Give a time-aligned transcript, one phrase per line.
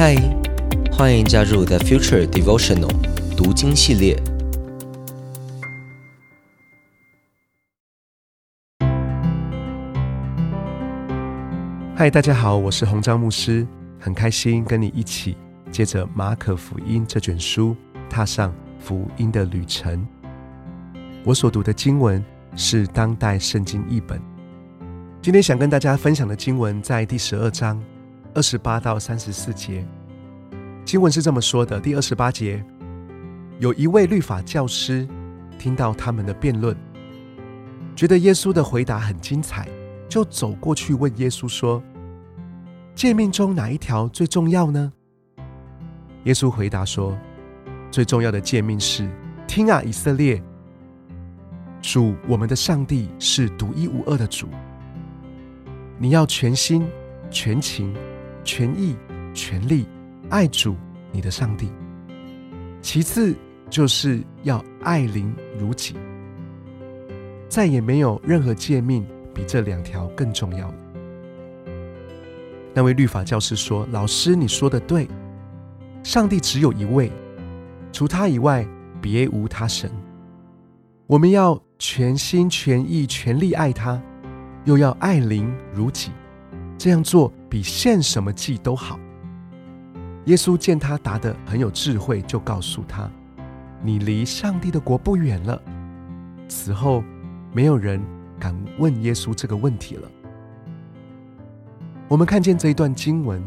[0.00, 0.14] 嗨，
[0.92, 2.88] 欢迎加入 The Future Devotional
[3.36, 4.16] 读经系列。
[11.96, 13.66] 嗨，大家好，我是洪章牧师，
[13.98, 15.36] 很开心跟你一起，
[15.72, 17.74] 接着马可福音这卷书，
[18.08, 20.06] 踏上福音的旅程。
[21.24, 22.24] 我所读的经文
[22.54, 24.22] 是当代圣经译本。
[25.20, 27.82] 今天想跟大家分享的经文在第十二章
[28.38, 29.84] 二十八到三十四节。
[30.84, 32.64] 经文是这么说的：第二十八节，
[33.58, 35.08] 有一位律法教师
[35.58, 36.76] 听到他们的辩论，
[37.96, 39.68] 觉得耶稣的回答很精彩。
[40.08, 41.82] 就走过去问耶稣说
[42.94, 44.92] ：“诫命中哪一条最重要呢？”
[46.22, 47.18] 耶稣回答说
[47.90, 49.10] ：“最重要的诫命是，
[49.48, 50.40] 听啊，以色列，
[51.82, 54.46] 主我们的上帝是独一无二的主。
[55.98, 56.86] 你要全心、
[57.30, 57.92] 全情、
[58.50, 58.96] 全意、
[59.34, 59.86] 全力
[60.30, 60.74] 爱主
[61.12, 61.70] 你的上帝。
[62.80, 63.36] 其次
[63.68, 65.96] 就是要爱邻如己。
[67.46, 70.74] 再也没有任何诫命。”比这两条更重要了
[72.74, 75.06] 那位律法教师说：“老师，你说的对，
[76.02, 77.12] 上帝只有一位，
[77.92, 78.66] 除他以外，
[79.00, 79.88] 别无他神。
[81.06, 84.02] 我们要全心全意全力爱他，
[84.64, 86.10] 又要爱邻如己，
[86.76, 88.98] 这样做比献什么祭都好。”
[90.26, 93.10] 耶稣见他答得很有智慧，就告诉他
[93.82, 95.60] ：“你离上帝的国不远了。”
[96.48, 97.02] 此后，
[97.52, 98.00] 没有人。
[98.40, 100.08] 敢问耶稣这个问题了。
[102.06, 103.42] 我们看见这一段经文，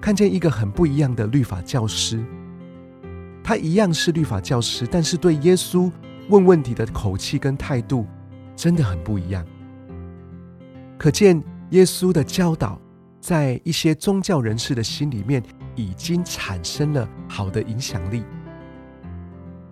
[0.00, 2.24] 看见一个很不一样的律法教师。
[3.44, 5.92] 他一样是律法教师，但是对耶稣
[6.30, 8.06] 问问题的口气跟态度
[8.56, 9.44] 真的很不一样。
[10.96, 12.80] 可见耶稣的教导
[13.22, 15.40] 在一些宗教人士的心里面
[15.76, 18.24] 已经产生了好的影响力，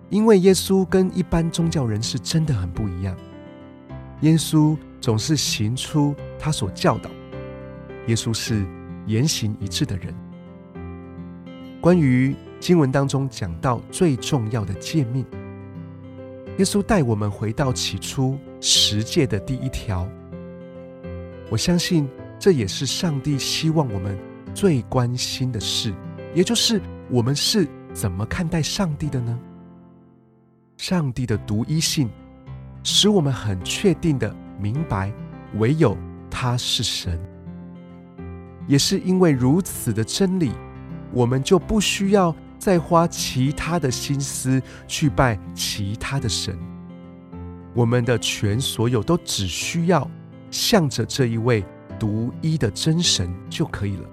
[0.09, 3.13] 因为耶稣跟一般宗教人士真的很不一样。
[4.21, 7.11] 耶稣总是行出他所教导。
[8.07, 8.65] 耶稣是
[9.05, 10.15] 言行一致的人。
[11.81, 15.25] 关于经文当中讲到最重要的诫命，
[16.57, 20.07] 耶稣带我们回到起初十诫的第一条。
[21.49, 22.07] 我相信
[22.41, 24.17] 这也是上帝希望我们
[24.51, 25.93] 最关心的事，
[26.33, 29.39] 也就是我们是怎么看待上帝的呢？
[30.75, 32.09] 上帝的独一性。
[32.83, 35.13] 使我们很确定的明白，
[35.57, 35.95] 唯有
[36.31, 37.15] 他是神。
[38.67, 40.51] 也是因为如此的真理，
[41.13, 46.57] 我们就不需要再花其他的心思去拜其他的神。
[47.75, 50.09] 我们的全所有都只需要
[50.49, 51.63] 向着这一位
[52.01, 54.09] 独一的真神就可以了。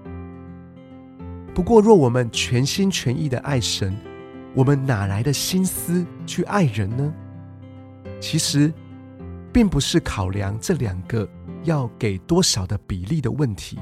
[1.55, 3.97] 不过，若我们全心全意的爱神，
[4.55, 7.15] 我们哪来的心思去爱人呢？
[8.21, 8.71] 其实，
[9.51, 11.27] 并不是考量这两个
[11.65, 13.79] 要给多少的比例的问题。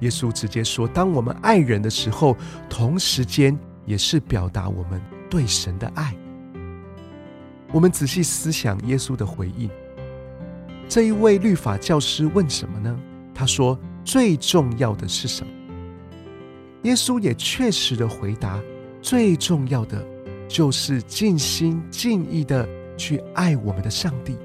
[0.00, 2.36] 耶稣直接说：“当我们爱人的时候，
[2.68, 5.00] 同时间也是表达我们
[5.30, 6.12] 对神的爱。”
[7.72, 9.70] 我们仔细思想耶稣的回应。
[10.96, 12.98] 这一位律法教师问什么呢？
[13.34, 15.52] 他说：“最重要的是什么？”
[16.84, 18.58] 耶稣也确实的回答
[19.02, 20.02] ：“最重要的
[20.48, 24.38] 就是尽心尽意的。”去爱我们的上帝，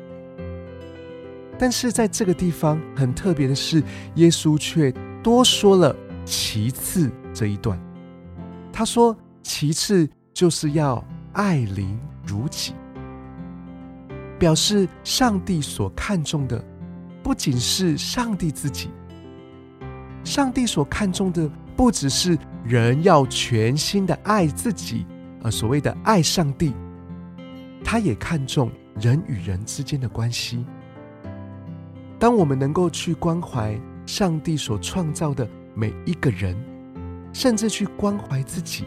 [1.58, 3.82] 但是在这个地方很特别的是，
[4.16, 5.96] 耶稣却多说了
[6.28, 7.80] “其次”这一段。
[8.74, 11.02] 他说：“其次就是要
[11.32, 11.98] 爱邻
[12.28, 12.74] 如己，
[14.42, 16.60] 表示上帝所看重的
[17.22, 18.90] 不仅是上帝自己，
[20.24, 25.06] 上帝所看重的不只是人要全心的爱自己，
[25.44, 26.74] 而所谓的爱上帝。”
[27.86, 30.66] 他也看重人与人之间的关系。
[32.18, 36.58] 当我们能够去关怀上帝所创造的每一个人，
[37.32, 38.86] 甚至去关怀自己，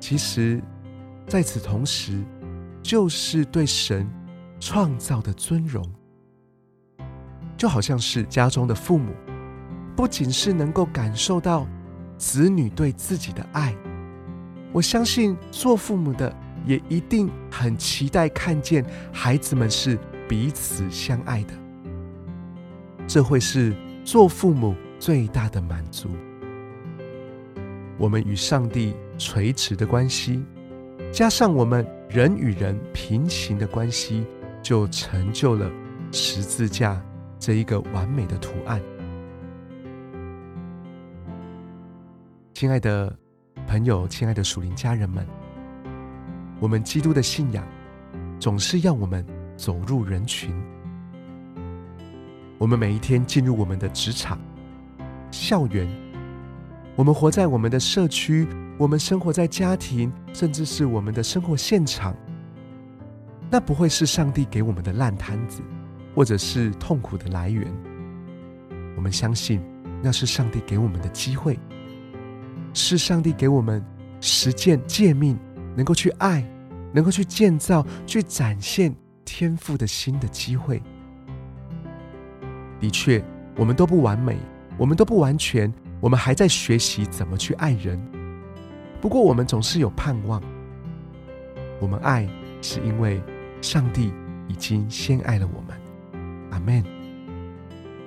[0.00, 0.58] 其实
[1.26, 2.22] 在此同时，
[2.86, 4.08] 就是对神
[4.60, 5.84] 创造的尊荣。
[7.56, 9.12] 就好像是家中的父母，
[9.96, 11.66] 不仅是能够感受到
[12.16, 13.74] 子女对自己的爱，
[14.72, 16.32] 我相信做父母的。
[16.64, 19.96] 也一定很期待看见孩子们是
[20.28, 21.54] 彼此相爱的，
[23.06, 23.72] 这会是
[24.04, 26.08] 做父母最大的满足。
[27.96, 30.44] 我们与上帝垂直的关系，
[31.12, 31.86] 加上我们
[32.16, 34.24] 人与人平行的关系，
[34.62, 35.70] 就成就了
[36.12, 36.98] 十字架
[37.38, 38.80] 这一个完美的图案。
[42.54, 43.14] 亲爱的
[43.66, 45.26] 朋友，亲爱的属灵家人们，
[46.58, 47.62] 我们基督的信仰
[48.40, 49.22] 总是要我们
[49.54, 50.54] 走入人群。
[52.56, 54.38] 我们每一天进入我们的职场、
[55.30, 55.86] 校园，
[56.94, 62.14] 我们活在我们的社区，我们生活在家庭，甚至是我们的生活现场。
[63.50, 65.62] 那不会是上帝给我们的烂摊子，
[66.14, 67.72] 或者是痛苦的来源。
[68.96, 69.62] 我们相信，
[70.02, 71.58] 那是上帝给我们的机会，
[72.74, 73.82] 是上帝给我们
[74.20, 75.38] 实践诫命，
[75.74, 76.44] 能够去爱，
[76.92, 78.94] 能够去建造、去展现
[79.24, 80.82] 天赋的新的机会。
[82.78, 83.24] 的确，
[83.56, 84.36] 我们都不完美，
[84.76, 87.98] 我们都不完全，我们还在学习怎么去爱人。
[89.06, 90.42] 不过，我们总是有盼望。
[91.80, 92.28] 我们爱，
[92.60, 93.22] 是因为。
[93.62, 94.12] 上帝
[94.48, 96.84] 已经先爱了我们，阿门。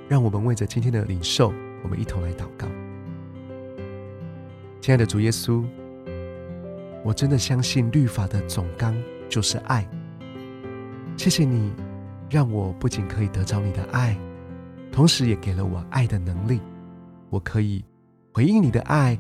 [0.09, 1.53] 让我们为着今天的领受，
[1.83, 2.67] 我们一同来祷告。
[4.81, 5.65] 亲爱的主耶稣，
[7.03, 8.93] 我真的相信律法的总纲
[9.29, 9.87] 就是爱。
[11.15, 11.71] 谢谢你，
[12.29, 14.17] 让我不仅可以得着你的爱，
[14.91, 16.59] 同时也给了我爱的能力。
[17.29, 17.85] 我可以
[18.33, 19.17] 回应你的爱，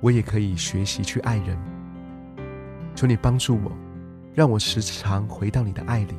[0.00, 1.56] 我也可以学习去爱人。
[2.94, 3.70] 求你帮助我。
[4.32, 6.14] 让我时常回到你的爱里，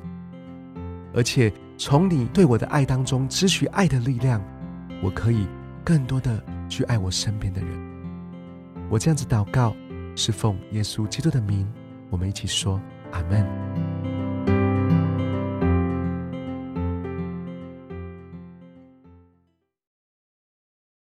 [1.14, 4.44] 而且从你对我的爱当中汲取爱的力量，
[5.02, 5.48] 我可以
[5.84, 7.70] 更多的去爱我身边的人。
[8.90, 9.74] 我这样子祷告，
[10.14, 11.66] 是奉耶稣基督的名，
[12.10, 12.80] 我们一起说
[13.12, 13.91] 阿门。